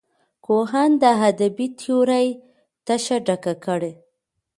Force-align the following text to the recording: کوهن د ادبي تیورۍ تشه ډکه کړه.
کوهن 0.45 0.91
د 1.01 1.03
ادبي 1.29 1.67
تیورۍ 1.79 2.27
تشه 2.85 3.17
ډکه 3.25 3.53
کړه. 3.65 3.91